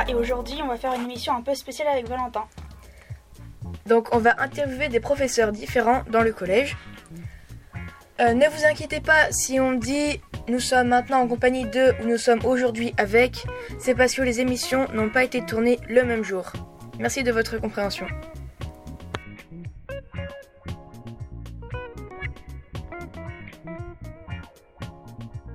[0.00, 1.88] c'est Chloé de 3e A et aujourd'hui on va faire une émission un peu spéciale
[1.88, 2.44] avec Valentin.
[3.86, 6.76] Donc on va interviewer des professeurs différents dans le collège.
[8.20, 12.08] Euh, ne vous inquiétez pas si on dit nous sommes maintenant en compagnie de ou
[12.08, 13.46] nous sommes aujourd'hui avec,
[13.78, 16.52] c'est parce que les émissions n'ont pas été tournées le même jour.
[16.98, 18.06] Merci de votre compréhension.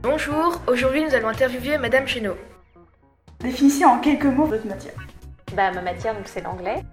[0.02, 2.36] Bonjour, aujourd'hui nous allons interviewer Madame Chéneau.
[3.46, 4.96] Définissez en quelques mots votre matière.
[5.54, 6.84] Bah, ma matière, donc, c'est l'anglais.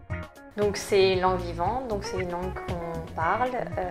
[0.59, 3.89] Donc c'est une langue vivante, donc c'est une langue qu'on parle, euh,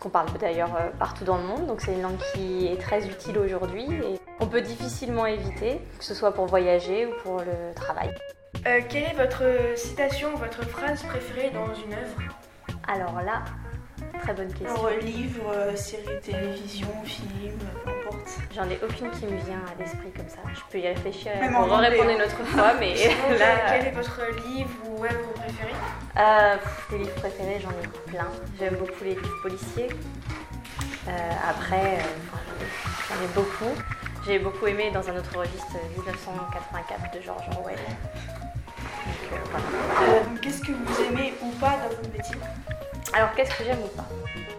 [0.00, 1.66] qu'on parle d'ailleurs euh, partout dans le monde.
[1.66, 6.04] Donc c'est une langue qui est très utile aujourd'hui et qu'on peut difficilement éviter, que
[6.04, 8.10] ce soit pour voyager ou pour le travail.
[8.66, 9.42] Euh, quelle est votre
[9.78, 12.20] citation, votre phrase préférée dans une œuvre?
[12.86, 13.42] Alors là,
[14.20, 14.86] très bonne question.
[14.86, 17.58] Alors, livre, série, télévision, film,
[18.54, 20.38] J'en ai aucune qui me vient à l'esprit comme ça.
[20.54, 22.14] Je peux y réfléchir et on va répondre hein.
[22.16, 22.94] une autre fois, mais
[23.38, 23.46] là.
[23.68, 25.74] quel est votre livre ou œuvre préférée?
[26.18, 28.28] Euh, pff, des livres préférés, j'en ai plein.
[28.58, 29.88] J'aime beaucoup les livres policiers.
[31.08, 32.02] Euh, après, euh,
[33.08, 33.74] j'en ai- beaucoup.
[34.26, 37.76] J'ai beaucoup aimé dans un autre registre euh, 1984 de George Orwell.
[37.78, 39.66] Euh, voilà.
[40.14, 42.36] Euh, Qu'est-ce que vous aimez ou pas dans votre métier?
[43.12, 44.06] Alors, qu'est-ce que j'aime ou pas?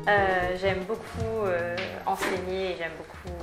[0.07, 3.34] Euh, J'aime beaucoup euh, enseigner et j'aime beaucoup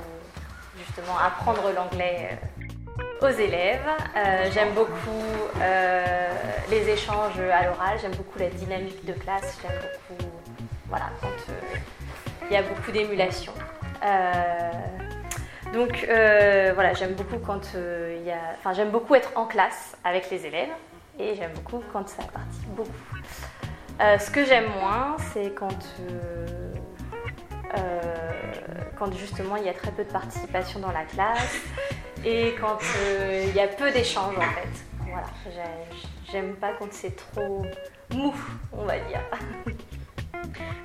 [1.23, 3.87] apprendre l'anglais euh, aux élèves.
[4.15, 5.23] Euh, j'aime beaucoup
[5.61, 6.27] euh,
[6.69, 10.29] les échanges à l'oral, j'aime beaucoup la dynamique de classe, j'aime beaucoup,
[10.87, 11.53] voilà, quand
[12.49, 13.53] il y a beaucoup d'émulation.
[15.73, 16.05] Donc
[16.75, 20.45] voilà, j'aime beaucoup quand il y a, enfin j'aime beaucoup être en classe avec les
[20.45, 20.69] élèves
[21.17, 22.91] et j'aime beaucoup quand ça partit beaucoup.
[23.99, 25.79] Ce que j'aime moins, c'est quand,
[28.97, 31.61] quand justement il y a très peu de participation dans la classe
[32.25, 32.77] et quand
[33.07, 34.85] euh, il y a peu d'échanges en fait.
[35.09, 37.63] Voilà, j'ai- j'aime pas quand c'est trop
[38.13, 38.33] mou,
[38.71, 39.21] on va dire.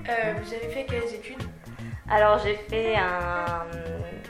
[0.09, 1.43] Euh, Vous avez fait quelles études?
[2.11, 3.67] Alors j'ai fait un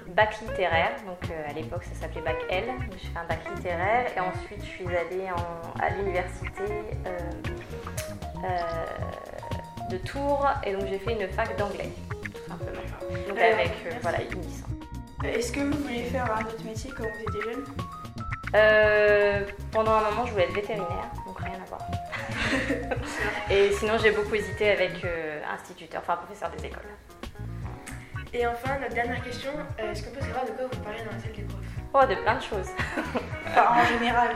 [0.08, 4.06] bac littéraire, donc euh, à l'époque ça s'appelait bac L, j'ai fait un bac littéraire
[4.16, 6.64] et ensuite je suis allée en- à l'université
[7.06, 7.18] euh,
[8.44, 12.80] euh, de Tours et donc j'ai fait une fac d'anglais, tout simplement.
[13.28, 14.18] Donc avec euh, voilà
[15.24, 17.64] Est-ce que vous voulez faire un autre métier quand vous étiez jeune?
[18.54, 21.80] Euh, pendant un moment je voulais être vétérinaire, donc rien à voir.
[23.50, 26.80] et sinon j'ai beaucoup hésité avec euh, instituteur, enfin professeur des écoles.
[28.32, 31.12] Et enfin, notre dernière question, euh, est-ce qu'on peut savoir de quoi vous parlez dans
[31.12, 31.58] la salle des profs?
[31.94, 32.68] Oh, de plein de choses.
[33.50, 34.28] Enfin, en général.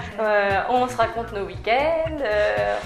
[0.70, 2.16] On se raconte nos week-ends,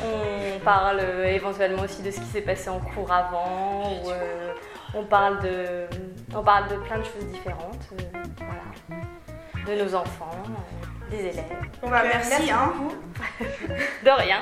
[0.05, 4.11] on parle éventuellement aussi de ce qui s'est passé en cours avant, ou,
[4.95, 5.87] on, parle de,
[6.35, 9.77] on parle de plein de choses différentes, euh, voilà.
[9.79, 11.45] de nos enfants, euh, des élèves,
[11.83, 12.73] Bon bah Euh, merci, merci hein.
[12.77, 12.95] beaucoup.
[14.05, 14.39] de rien.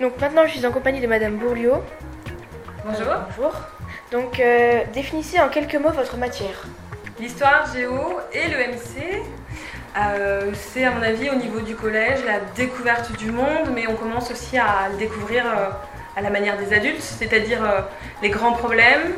[0.00, 1.82] Donc maintenant je suis en compagnie de Madame Bourliot.
[2.84, 3.06] Bonjour.
[3.36, 3.52] Bonjour.
[4.10, 6.64] Donc euh, définissez en quelques mots votre matière.
[7.20, 9.22] L'histoire, géo et le MC,
[9.96, 13.94] euh, c'est à mon avis au niveau du collège la découverte du monde, mais on
[13.94, 15.68] commence aussi à le découvrir euh,
[16.16, 17.80] à la manière des adultes, c'est-à-dire euh,
[18.22, 19.14] les grands problèmes,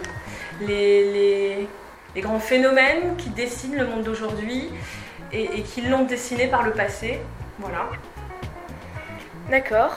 [0.61, 1.69] les, les-
[2.15, 4.71] les grands phénomènes qui dessinent le monde d'aujourd'hui
[5.33, 7.21] et, et qui l'ont dessiné par le passé.
[7.59, 7.89] Voilà.
[9.51, 9.97] D'accord.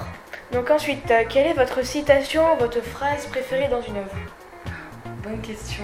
[0.52, 4.16] Donc ensuite, euh, quelle est votre citation, votre phrase préférée dans une œuvre?
[5.24, 5.84] Bonne question.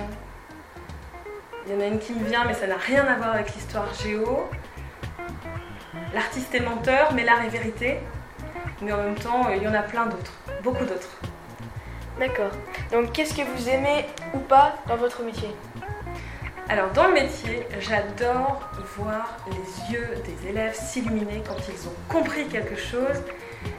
[1.67, 3.53] Il y en a une qui me vient, mais ça n'a rien à voir avec
[3.53, 4.49] l'histoire géo.
[6.15, 7.99] L'artiste est menteur, mais l'art est vérité.
[8.83, 11.17] Mais en même temps, il y en a plein d'autres, beaucoup d'autres.
[12.19, 12.51] D'accord.
[12.91, 15.49] Donc qu'est-ce que vous aimez ou pas dans votre métier?
[16.69, 22.47] Alors, dans le métier, j'adore voir les yeux des élèves s'illuminer quand ils ont compris
[22.47, 23.21] quelque chose,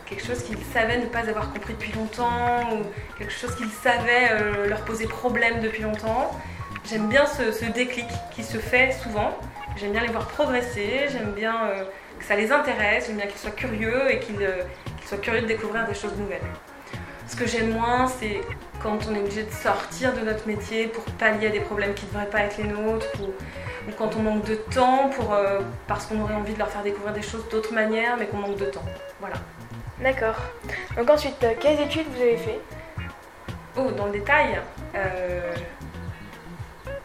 [0.05, 2.83] quelque chose qu'ils savaient ne pas avoir compris depuis longtemps, ou
[3.17, 6.39] quelque chose qu'ils savaient euh, leur poser problème depuis longtemps.
[6.85, 9.31] J'aime bien ce, ce déclic qui se fait souvent.
[9.77, 11.85] J'aime bien les voir progresser, j'aime bien euh,
[12.19, 14.62] que ça les intéresse, j'aime bien qu'ils soient curieux et qu'ils euh,
[15.06, 16.43] soient curieux de découvrir des choses nouvelles.
[17.27, 18.41] Ce que j'aime moins, c'est
[18.83, 22.05] quand on est obligé de sortir de notre métier pour pallier à des problèmes qui
[22.05, 23.27] ne devraient pas être les nôtres, ou,
[23.89, 26.83] ou quand on manque de temps pour, euh, parce qu'on aurait envie de leur faire
[26.83, 28.85] découvrir des choses d'autres manières, mais qu'on manque de temps.
[29.21, 29.37] Voilà.
[30.03, 30.37] D'accord.
[30.97, 32.61] Donc ensuite, euh, quelles études vous avez fait?
[33.77, 34.61] Oh, dans le détail,
[34.95, 35.55] euh,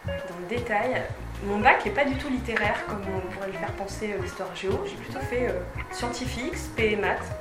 [0.05, 1.01] dans le détail,
[1.45, 4.83] mon bac n'est pas du tout littéraire comme on pourrait le faire penser l'histoire géo.
[4.85, 5.55] J'ai plutôt fait
[5.91, 7.31] scientifique, spé et maths,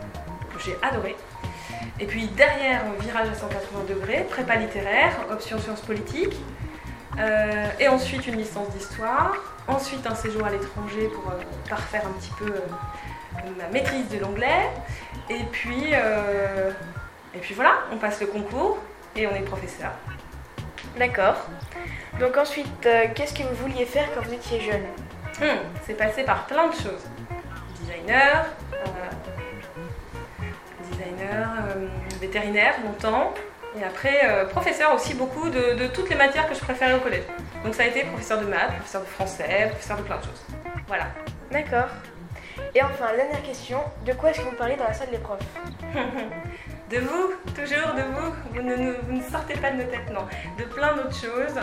[0.58, 1.16] que j'ai adoré.
[2.00, 6.36] Et puis derrière, euh, virage à 180 degrés, prépa littéraire, option sciences politiques.
[7.18, 9.34] Euh, et ensuite une licence d'histoire.
[9.66, 11.34] Ensuite un séjour à l'étranger pour euh,
[11.68, 14.70] parfaire un petit peu euh, ma maîtrise de l'anglais.
[15.28, 18.78] Et puis, et puis voilà, on passe le concours
[19.14, 19.90] et on est professeur.
[20.98, 21.36] D'accord.
[22.18, 24.84] Donc ensuite, qu'est-ce que vous vouliez faire quand vous étiez jeune?
[25.38, 27.04] Hmm, c'est passé par plein de choses.
[27.78, 28.46] Designer,
[31.20, 31.44] euh,
[31.76, 31.88] euh,
[32.20, 33.32] vétérinaire longtemps,
[33.78, 37.00] et après euh, professeur aussi beaucoup de, de toutes les matières que je préférais au
[37.00, 37.24] collège.
[37.64, 40.44] Donc ça a été professeur de maths, professeur de français, professeur de plein de choses.
[40.86, 41.04] Voilà.
[41.50, 41.88] D'accord.
[42.74, 45.38] Et enfin, dernière question, de quoi est-ce que vous parlez dans la salle des profs?
[46.90, 48.32] De vous, toujours de vous.
[48.54, 50.26] Vous ne, sortez pas de nos têtes, non.
[50.58, 51.60] De plein d'autres choses.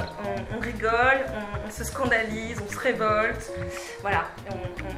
[0.53, 1.25] On, rigole,
[1.65, 3.51] on, se scandalise, on se révolte.
[4.01, 4.25] Voilà.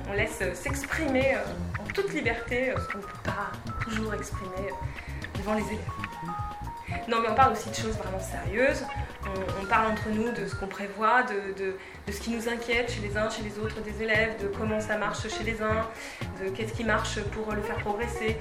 [0.09, 3.51] On, laisse s'exprimer euh, en toute liberté euh, ce qu'on ne peut pas
[3.81, 7.07] toujours exprimer euh, devant les élèves.
[7.07, 8.83] Non, mais on parle aussi de choses vraiment sérieuses.
[9.61, 13.17] On, parle entre nous de ce qu'on prévoit, de ce qui nous inquiète chez les
[13.17, 15.87] uns, chez les autres des élèves, de comment ça marche chez les uns,
[16.41, 18.37] de qu'est-ce qui marche pour le faire progresser.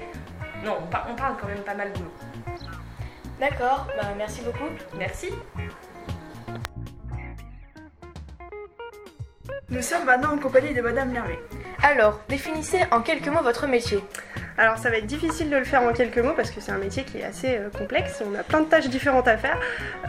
[0.63, 2.11] Non, on, par- on parle quand même pas mal de nous.
[3.39, 4.69] D'accord, bah, merci beaucoup.
[4.97, 5.29] Merci.
[9.69, 11.37] Nous sommes maintenant en compagnie de Madame Lervé.
[11.83, 14.03] Alors, définissez en quelques mots votre métier.
[14.59, 16.79] Alors ça va être difficile de le faire en quelques mots parce que c'est un
[16.79, 19.59] métier qui est assez euh, complexe, on a plein de tâches différentes à faire.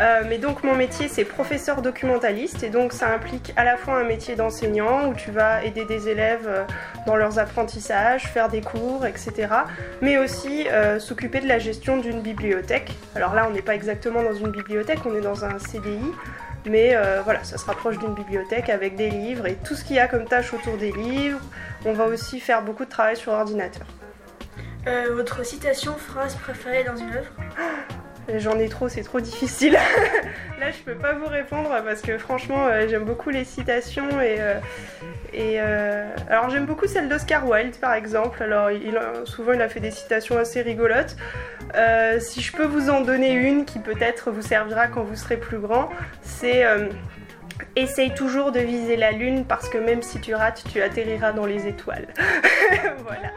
[0.01, 3.99] Euh, mais donc mon métier c'est professeur documentaliste et donc ça implique à la fois
[3.99, 6.65] un métier d'enseignant où tu vas aider des élèves euh,
[7.07, 9.49] dans leurs apprentissages, faire des cours, etc.
[10.01, 10.67] Mais aussi
[10.99, 12.93] s'occuper de la gestion d'une bibliothèque.
[13.15, 16.13] Alors là on n'est pas exactement dans une bibliothèque, on est dans un CDI.
[16.67, 20.01] Mais voilà, ça se rapproche d'une bibliothèque avec des livres et tout ce qu'il y
[20.01, 21.41] a comme tâche autour des livres.
[21.87, 23.87] On va aussi faire beaucoup de travail sur ordinateur.
[24.89, 27.31] Euh, votre citation, phrase préférée dans une œuvre
[28.37, 29.73] J'en ai trop, c'est trop difficile.
[30.61, 34.39] Là, je peux pas vous répondre parce que franchement, euh, j'aime beaucoup les citations et.
[35.35, 38.43] euh, alors, j'aime beaucoup celle d'Oscar Wilde, par exemple.
[38.43, 41.17] Alors, il, souvent, il a fait des citations assez rigolotes.
[42.21, 45.59] Si je peux vous en donner une qui peut-être vous servira quand vous serez plus
[45.59, 45.91] grand,
[46.23, 46.65] c'est.
[47.75, 51.47] Essaye toujours de viser la lune parce que même si tu rates, tu atterriras dans
[51.47, 52.07] les étoiles.
[53.05, 53.33] voilà.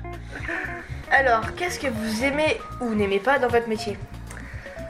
[1.11, 3.97] Alors, qu'est-ce que vous aimez ou n'aimez pas dans votre métier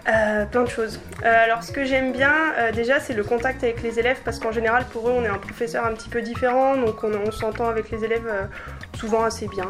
[0.08, 1.00] Euh, plein de choses.
[1.24, 4.40] Euh, alors ce que j'aime bien euh, déjà c'est le contact avec les élèves parce
[4.40, 7.32] qu'en général pour eux on est un professeur un petit peu différent donc on, on
[7.32, 8.50] s'entend avec les élèves
[8.96, 9.68] souvent assez bien.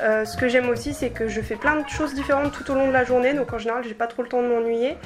[0.00, 2.88] Ce que j'aime aussi c'est que je fais plein de choses différentes tout au long
[2.88, 4.96] de la journée donc en général j'ai pas trop le temps de m'ennuyer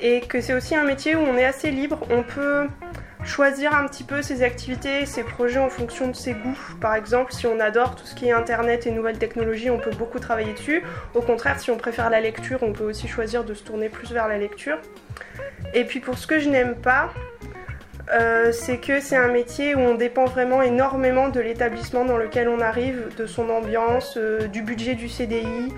[0.00, 2.68] et que c'est aussi un métier où on est assez libre, on peut
[3.24, 6.58] choisir un petit peu ses activités, ses projets en fonction de ses goûts.
[6.80, 9.90] Par exemple, si on adore tout ce qui est internet et nouvelles technologies, on peut
[9.90, 10.82] beaucoup travailler dessus.
[11.14, 14.12] Au contraire, si on préfère la lecture, on peut aussi choisir de se tourner plus
[14.12, 14.78] vers la lecture.
[15.74, 17.10] Et puis pour ce que je n'aime pas,
[18.12, 22.48] euh, c'est que c'est un métier où on dépend vraiment énormément de l'établissement dans lequel
[22.48, 25.72] on arrive, de son ambiance, euh, du budget du CDI,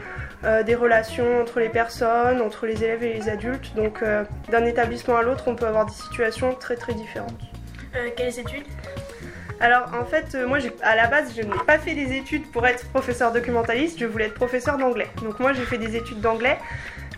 [0.44, 3.74] euh, des relations entre les personnes, entre les élèves et les adultes.
[3.74, 7.40] Donc euh, d'un établissement à l'autre, on peut avoir des situations très très différentes.
[7.96, 8.66] Euh, Quelles études?
[9.60, 12.86] Alors en fait, moi à la base, je n'ai pas fait des études pour être
[12.88, 15.08] professeur documentaliste, je voulais être professeur d'anglais.
[15.22, 16.58] Donc moi j'ai fait des études d'anglais,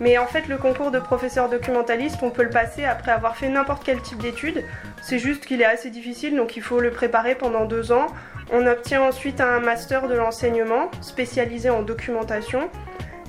[0.00, 3.49] mais en fait le concours de professeur documentaliste, on peut le passer après avoir fait
[3.49, 4.62] n'importe quel type d'études.
[5.02, 8.06] C'est juste qu'il est assez difficile, donc il faut le préparer pendant deux ans.
[8.52, 12.71] On obtient ensuite un master de l'enseignement spécialisé en documentation.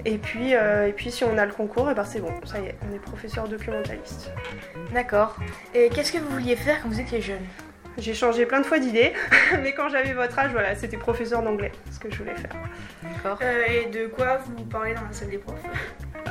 [0.06, 2.60] Et puis, euh, et puis si on a le concours, et ben c'est bon, ça
[2.60, 4.32] y est, on est professeur documentaliste.
[4.94, 5.36] D'accord.
[5.74, 7.46] Et qu'est-ce que vous vouliez faire quand vous étiez jeune?
[7.98, 9.14] J'ai changé plein de fois d'idée,
[9.64, 12.52] mais quand j'avais votre âge, voilà, c'était professeur d'anglais, ce que je voulais faire.
[13.02, 13.40] D'accord.
[13.42, 15.58] Euh, Et de quoi vous parlez dans la salle des profs?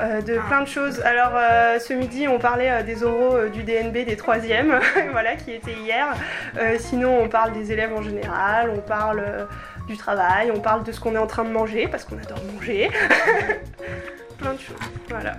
[0.00, 1.00] Euh, de plein de choses.
[1.00, 4.78] Alors euh, ce midi, on parlait euh, des oraux euh, du DNB des troisièmes,
[5.10, 6.14] voilà, qui était hier.
[6.58, 9.44] Euh, sinon, on parle des élèves en général, on parle euh,
[9.86, 12.42] du travail, on parle de ce qu'on est en train de manger, parce qu'on adore
[12.52, 12.90] manger.
[14.38, 14.76] plein de choses,
[15.08, 15.38] voilà.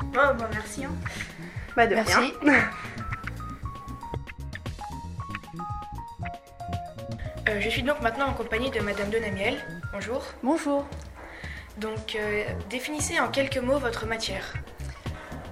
[0.00, 0.84] Oh, bah merci.
[0.84, 0.92] Hein.
[1.76, 2.04] Bah de rien.
[2.06, 2.32] Merci.
[7.48, 9.56] Euh, je suis donc maintenant en compagnie de Madame Donamiel.
[9.94, 10.22] Bonjour.
[10.42, 10.86] Bonjour.
[11.78, 14.52] Donc, euh, définissez en quelques mots votre matière.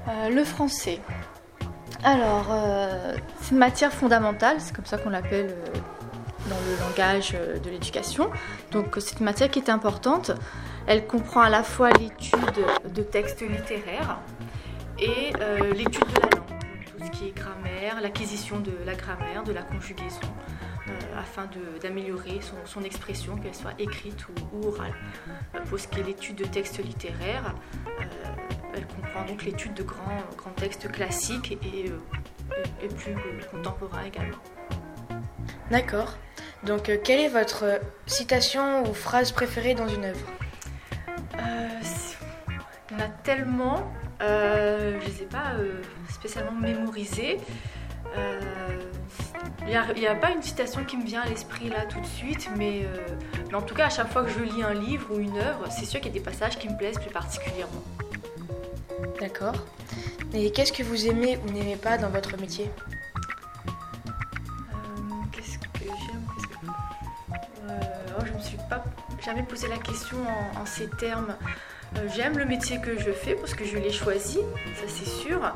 [0.08, 1.00] Euh, le français.
[2.04, 5.78] Alors, euh, c'est une matière fondamentale, c'est comme ça qu'on l'appelle euh,
[6.48, 8.30] dans le langage euh, de l'éducation.
[8.70, 10.32] Donc, c'est une matière qui est importante.
[10.86, 14.18] Elle comprend à la fois l'étude de textes littéraires
[14.98, 19.42] et euh, l'étude de la langue, tout ce qui est grammaire, l'acquisition de la grammaire,
[19.44, 20.20] de la conjugaison,
[20.88, 21.48] euh, afin
[21.82, 24.94] d'améliorer son, expression, qu'elle soit écrite ou, orale.
[25.54, 27.54] Euh, Pour ce qui est l'étude de textes littéraires,
[27.86, 28.02] euh,
[28.74, 30.22] elle comprend donc l'étude de grands,
[30.56, 34.38] textes classiques et euh, plus euh, contemporain également.
[35.70, 36.14] D'accord.
[36.62, 40.26] Donc, euh, quelle est votre euh, citation ou phrase préférée dans une œuvre?
[41.38, 42.16] Euh, si-
[42.90, 45.52] Il y en a tellement, je ne les ai pas
[46.08, 47.38] spécialement mémorisées.
[49.68, 52.48] Il n'y a, pas une citation qui me vient à l'esprit là tout de suite,
[52.56, 52.96] mais, euh,
[53.48, 55.64] mais en tout cas, à chaque fois que je lis un livre ou une œuvre,
[55.70, 57.82] c'est sûr qu'il y a des passages qui me plaisent plus particulièrement.
[59.20, 59.54] D'accord.
[60.32, 62.70] Et qu'est-ce que vous aimez ou n'aimez pas dans votre métier?
[69.26, 70.18] Jamais posé la question
[70.54, 71.35] en, ces termes.
[71.97, 74.38] Euh, j'aime le métier que je fais parce que je l'ai choisi,
[74.76, 75.52] ça c'est sûr.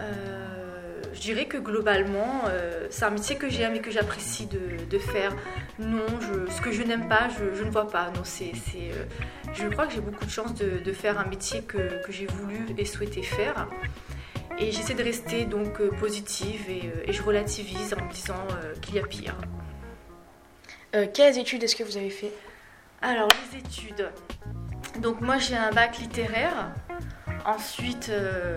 [0.00, 4.98] Euh, je dirais que globalement, euh, c'est un métier que j'aime et que j'apprécie de,
[4.98, 5.36] faire.
[5.78, 8.10] Non, je- ce que je n'aime pas, je, ne vois pas.
[8.14, 8.52] Non, c'est,
[9.52, 12.84] je crois que j'ai beaucoup de chance de, faire un métier que, j'ai voulu et
[12.86, 13.68] souhaité faire.
[14.58, 18.46] Et j'essaie de rester donc positive et, je relativise en me disant
[18.80, 19.36] qu'il y a pire.
[21.12, 22.32] Quelles études est-ce que vous avez fait?
[23.06, 24.10] Alors, les études.
[25.00, 26.72] Donc, moi, j'ai un bac littéraire.
[27.44, 28.56] Ensuite, euh,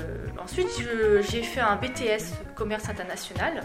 [1.30, 3.62] j'ai fait un BTS commerce international.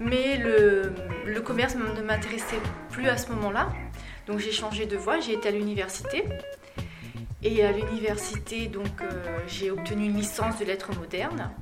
[0.00, 2.58] Mais le, commerce ne m'intéressait
[2.90, 3.68] plus à ce moment-là.
[4.26, 6.24] Donc, j'ai changé de voie, j'ai été à l'université.
[7.44, 11.52] Et à l'université, donc, euh, j'ai obtenu une licence de lettres modernes.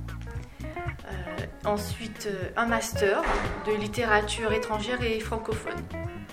[0.63, 2.27] Euh, ensuite,
[2.57, 3.21] un master
[3.67, 5.83] de littérature étrangère et francophone.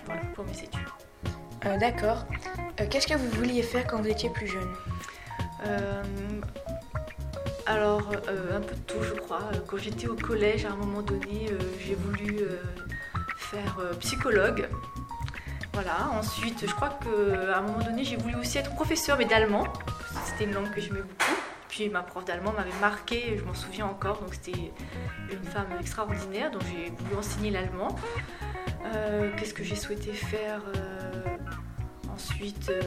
[0.06, 1.07] Voilà pour mes études.
[1.66, 2.24] Euh, D'accord.
[2.80, 4.72] Euh, Qu'est-ce que vous vouliez faire quand vous étiez plus jeune?
[5.66, 6.02] Euh,
[7.66, 8.12] alors,
[8.54, 9.50] un peu de tout, je crois.
[9.66, 11.48] Quand j'étais au collège, à un moment donné,
[11.84, 12.38] j'ai voulu
[13.36, 14.68] faire psychologue.
[15.74, 16.08] Voilà.
[16.18, 19.64] Ensuite, je crois qu'à un moment donné, j'ai voulu aussi être professeur, mais d'allemand.
[20.24, 21.38] C'était une langue que j'aimais beaucoup.
[21.68, 24.20] Puis ma prof d'allemand m'avait marqué, je m'en souviens encore.
[24.20, 24.72] Donc, c'était
[25.30, 27.94] une femme extraordinaire, donc j'ai voulu enseigner l'allemand.
[29.36, 30.62] Qu'est-ce que j'ai souhaité faire
[32.38, 32.70] Ensuite.
[32.70, 32.80] euh,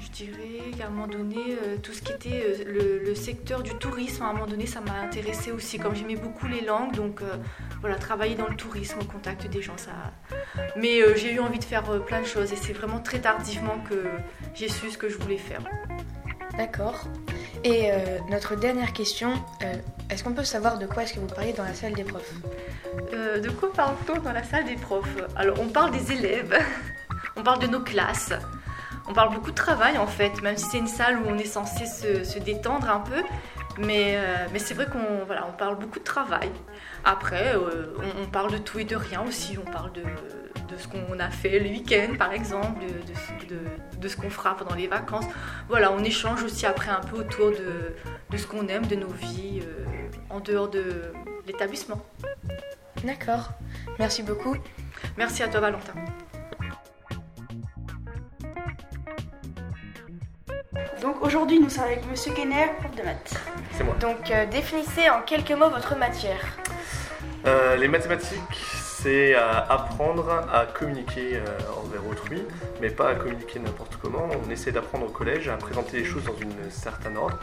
[0.00, 3.74] je dirais qu'à un moment donné, euh, tout ce qui était euh, le, secteur du
[3.74, 5.78] tourisme, à un moment donné, ça m'a intéressé aussi.
[5.78, 7.20] Comme j'aimais beaucoup les langues, donc
[7.82, 9.92] voilà, travailler dans le tourisme, au contact des gens, ça.
[10.74, 14.04] Mais j'ai eu envie de faire plein de choses et c'est vraiment très tardivement que
[14.54, 15.60] j'ai su ce que je voulais faire.
[16.56, 17.04] D'accord.
[17.66, 17.96] Et euh,
[18.30, 19.32] notre dernière question,
[19.64, 19.74] euh,
[20.08, 22.32] est-ce qu'on peut savoir de quoi est-ce que vous parlez dans la salle des profs
[23.12, 26.56] Euh, de quoi parle-t-on dans la salle des profs Alors, on parle des élèves,
[27.34, 28.32] on parle de nos classes,
[29.08, 31.44] on parle beaucoup de travail en fait, même si c'est une salle où on est
[31.44, 33.24] censé se, se détendre un peu.
[33.78, 36.50] Mais, euh, mais c'est vrai qu'on voilà, on parle beaucoup de travail.
[37.04, 39.58] Après, euh, on, on parle de tout et de rien aussi.
[39.58, 43.56] On parle de, de ce qu'on a fait le week-end, par exemple, de,
[44.00, 45.26] de- ce qu'on fera pendant les vacances.
[45.68, 47.94] Voilà, on échange aussi après un peu autour de,
[48.30, 49.84] de ce qu'on aime, de nos vies, euh,
[50.30, 51.12] en dehors de
[51.46, 52.00] l'établissement.
[53.04, 53.50] D'accord.
[53.98, 54.56] Merci beaucoup.
[55.18, 55.92] Merci à toi Valentin.
[61.06, 63.40] Donc aujourd'hui, nous sommes avec Monsieur Kenner, prof de maths.
[63.70, 63.94] C'est moi.
[64.00, 66.40] Donc, euh, définissez en quelques mots votre matière.
[67.46, 71.46] Euh, les mathématiques, c'est apprendre à communiquer euh,
[71.80, 72.42] envers autrui,
[72.80, 74.28] mais pas à communiquer n'importe comment.
[74.44, 77.38] On essaie d'apprendre au collège à présenter les choses dans une certaine ordre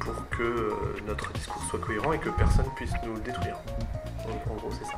[0.00, 0.76] pour que
[1.08, 3.56] notre discours soit cohérent et que personne puisse nous le détruire.
[4.28, 4.96] En, en gros, c'est ça.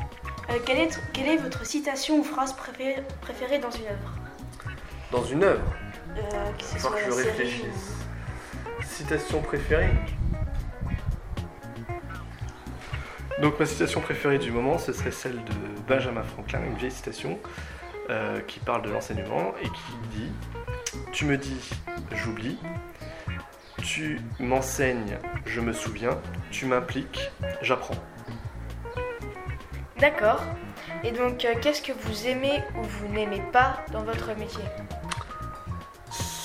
[0.51, 4.13] Euh, quelle, est, quelle est votre citation ou phrase préférée, préférée dans une œuvre?
[5.13, 5.63] Dans une œuvre,
[6.19, 7.93] euh, Que ce soit que je série réfléchisse.
[8.83, 9.91] Citation préférée
[13.41, 15.53] Donc ma citation préférée du moment, ce serait celle de
[15.87, 17.39] Benjamin Franklin, une vieille citation
[18.09, 20.33] euh, qui parle de l'enseignement et qui dit
[21.13, 21.71] Tu me dis,
[22.13, 22.59] j'oublie.
[23.83, 26.19] Tu m'enseignes, je me souviens.
[26.51, 27.31] Tu m'impliques,
[27.61, 27.95] j'apprends.
[29.99, 30.43] D'accord.
[31.05, 34.65] Et donc, euh, qu'est-ce que vous aimez ou vous n'aimez pas dans votre métier?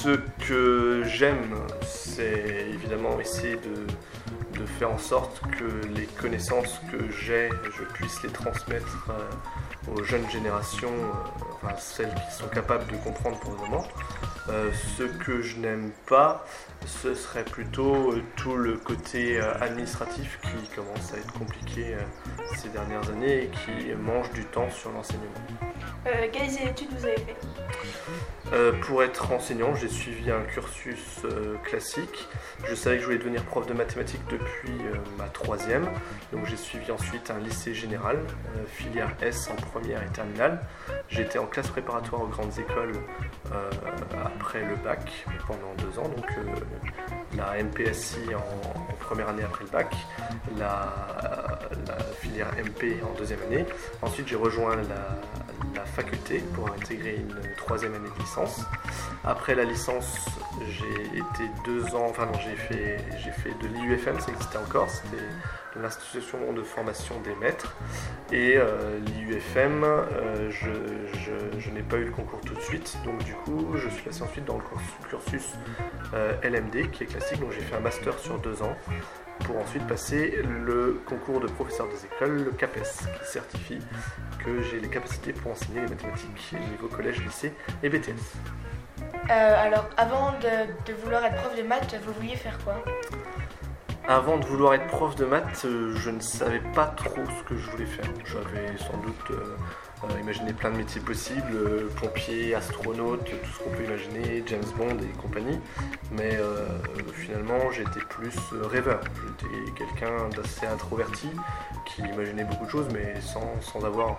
[0.04, 0.18] Ce
[0.48, 7.84] que j'aime, c'est évidemment essayer de, faire en sorte que les connaissances que j'ai, je
[7.94, 13.40] puisse les transmettre euh, aux jeunes générations, euh, enfin celles qui sont capables de comprendre
[13.42, 13.88] pour le moment.
[14.50, 16.48] Euh, ce que je n'aime pas,
[16.88, 21.96] ce serait plutôt tout le côté administratif qui commence à être compliqué
[22.56, 25.71] ces dernières années et qui mange du temps sur l'enseignement.
[26.08, 27.36] Euh, quelles études vous avez fait
[28.54, 32.28] Euh, pour être enseignant, j'ai suivi un cursus euh, classique.
[32.66, 35.88] Je savais que je voulais devenir prof de mathématiques depuis euh, ma troisième.
[36.34, 38.20] Donc j'ai suivi ensuite un lycée général,
[38.68, 40.60] filière S en première et terminale.
[41.08, 42.94] J'étais en classe préparatoire aux grandes écoles
[44.26, 46.10] après le bac pendant deux ans.
[46.10, 46.26] Donc
[47.38, 49.96] la MPSI en, en première année après le bac,
[50.58, 50.94] la,
[51.88, 53.66] la filière MP en deuxième année.
[54.02, 55.20] Ensuite j'ai rejoint la,
[55.76, 58.62] la faculté pour intégrer une troisième année de licence.
[59.24, 60.26] Après la licence,
[60.68, 64.90] j'ai été deux ans, enfin non, j'ai fait, j'ai fait de l'IUFM, ça existait encore,
[64.90, 65.24] c'était
[65.82, 67.74] l'institution de formation des maîtres.
[68.32, 70.70] Et euh, l'IUFM, euh, je,
[71.60, 74.24] je- n'ai pas eu le concours tout de suite, donc du coup, je suis passé
[74.24, 75.50] ensuite dans le cursus- cursus
[76.14, 78.76] euh, LMD, qui est classique, donc j'ai fait un master sur deux ans
[79.46, 82.84] pour ensuite passer le concours de professeur des écoles, le CAPES,
[83.20, 83.80] qui certifie
[84.44, 88.12] que j'ai les capacités pour enseigner les mathématiques au niveau collège, lycée et BTS.
[89.30, 92.84] Euh, alors, avant de, de vouloir être prof de maths, vous vouliez faire quoi?
[94.08, 97.56] Avant de vouloir être prof de maths, euh, je ne savais pas trop ce que
[97.56, 98.06] je voulais faire.
[98.26, 99.32] J'avais sans doute
[100.04, 104.64] euh, imaginé plein de métiers possibles, euh, pompier, astronaute, tout ce qu'on peut imaginer, James
[104.78, 105.60] Bond et compagnie.
[106.12, 106.66] Mais euh,
[107.14, 109.02] finalement, j'étais plus euh, rêveur.
[109.40, 111.30] J'étais quelqu'un d'assez introverti
[111.86, 114.18] qui imaginait beaucoup de choses, mais sans, avoir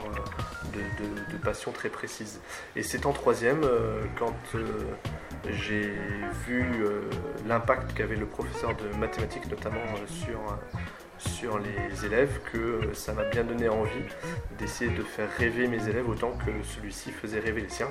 [0.73, 2.41] de, de- passion très précise.
[2.77, 3.63] Et c'est en troisième,
[4.19, 4.35] quand
[5.51, 5.93] j'ai
[6.47, 6.65] vu
[7.47, 10.39] l'impact qu'avait le professeur de mathématiques, notamment sur,
[11.29, 14.05] sur les élèves, que ça m'a bien donné envie
[14.59, 17.91] d'essayer de faire rêver mes élèves autant que celui-ci faisait rêver les siens.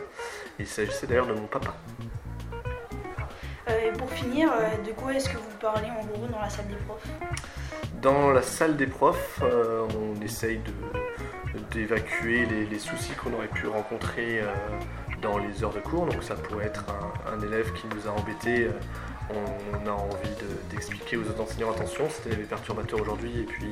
[0.59, 1.73] Il s'agissait d'ailleurs de mon papa.
[3.69, 6.49] Euh, Et pour finir, euh, de quoi est-ce que vous parlez en gros dans la
[6.49, 7.07] salle des profs?
[8.01, 10.59] Dans la salle des profs, euh, on essaye
[11.71, 14.47] d'évacuer les, les soucis qu'on aurait pu rencontrer euh,
[15.21, 16.05] dans les heures de cours.
[16.05, 18.67] Donc ça pourrait être un, un élève qui nous a embêtés.
[19.33, 23.43] On, a envie de- d'expliquer aux autres enseignants attention, cet élève est perturbateur aujourd'hui et
[23.43, 23.71] puis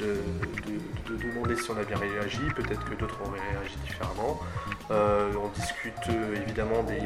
[0.00, 0.20] de,
[0.66, 2.40] de- de demander si on a bien réagi.
[2.56, 4.40] Peut-être que d'autres auraient réagi différemment.
[4.90, 7.00] Euh, on discute euh, évidemment des,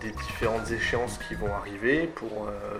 [0.00, 2.78] des différentes échéances qui vont arriver pour, euh,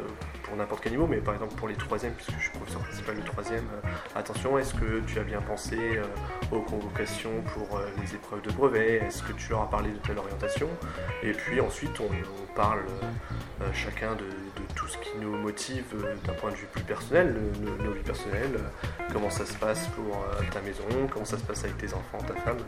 [0.49, 3.17] pour n'importe quel niveau, mais par exemple pour les troisièmes, puisque je suis professeur principal
[3.17, 6.05] du troisième, euh, attention, est-ce que tu as bien pensé euh,
[6.51, 8.97] aux convocations pour euh, les épreuves de brevet?
[9.07, 10.69] Est-ce que tu leur as parlé de telle orientation?
[11.23, 12.81] Et puis ensuite, on, on parle
[13.73, 15.85] chacun de, de tout ce qui nous motive
[16.25, 18.59] d'un point de vue plus personnel, nos, nos vies personnelles,
[19.13, 22.35] comment ça se passe pour ta maison, comment ça se passe avec tes enfants, ta
[22.41, 22.59] femme,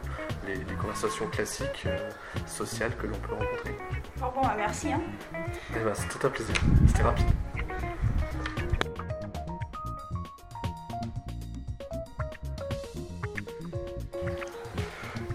[0.46, 1.86] les, les conversations classiques
[2.46, 3.74] sociales que l'on peut rencontrer.
[4.18, 4.92] Bon, bon, bah, merci.
[4.92, 5.00] Hein.
[5.74, 6.54] Eh ben, c'était un plaisir,
[6.86, 7.26] c'était rapide.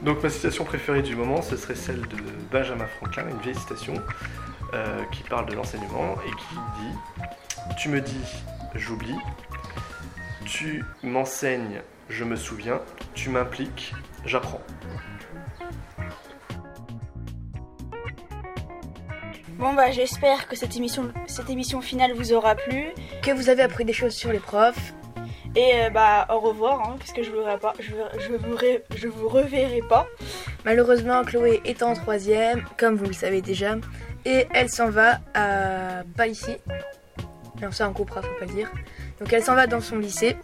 [0.05, 2.17] Donc ma citation préférée du moment, ce serait celle de
[2.51, 3.95] Benjamin Franklin, une vieille citation
[4.75, 7.23] euh, qui parle de l'enseignement et qui dit⁇
[7.75, 8.21] Tu me dis,
[8.75, 9.15] j'oublie,
[10.45, 12.81] tu m'enseignes, je me souviens,
[13.15, 14.61] tu m'impliques, j'apprends.
[19.57, 22.89] Bon bah j'espère que cette émission, cette émission finale vous aura plu.
[23.23, 24.93] Que vous avez appris des choses sur les profs.
[25.55, 28.57] Et euh, bah au revoir, hein, puisque je vous, pas, je, je, vous
[28.95, 30.05] je vous reverrai pas.
[30.65, 33.75] Malheureusement, Chloé est en troisième, comme vous le savez déjà,
[34.25, 36.57] et elle s'en va à pas ici.
[37.61, 38.71] Non, ça on coupera, faut pas le dire.
[39.19, 40.35] Donc elle s'en va dans son lycée.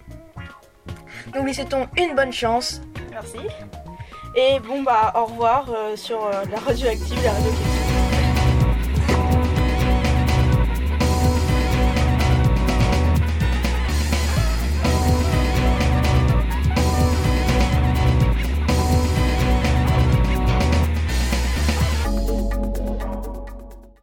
[1.36, 2.82] Nous lui souhaitons une bonne chance.
[3.12, 3.38] Merci.
[4.36, 7.80] Et bon bah au revoir euh, sur euh, la radioactive, la radio qui